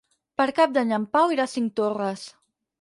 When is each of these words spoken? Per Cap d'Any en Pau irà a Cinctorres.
Per 0.41 0.47
Cap 0.59 0.73
d'Any 0.77 0.95
en 0.99 1.05
Pau 1.17 1.37
irà 1.37 1.47
a 1.47 1.53
Cinctorres. 1.55 2.27